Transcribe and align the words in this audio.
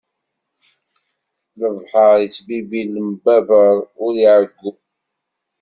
Lebḥeṛ 1.59 2.15
ittbibbi 2.25 2.81
lembabeṛ 2.93 3.75
ur 4.03 4.13
iɛeggu. 4.25 4.71